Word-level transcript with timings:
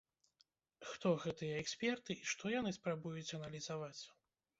Хто 0.91 1.07
гэтыя 1.25 1.59
эксперты 1.63 2.11
і 2.15 2.25
што 2.31 2.53
яны 2.59 2.71
спрабуюць 2.79 3.35
аналізаваць? 3.39 4.01